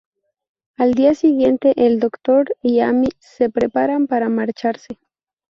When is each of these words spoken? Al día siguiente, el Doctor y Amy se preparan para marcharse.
Al 0.77 0.95
día 0.95 1.13
siguiente, 1.13 1.73
el 1.75 1.99
Doctor 1.99 2.55
y 2.63 2.79
Amy 2.79 3.09
se 3.19 3.51
preparan 3.51 4.07
para 4.07 4.29
marcharse. 4.29 4.97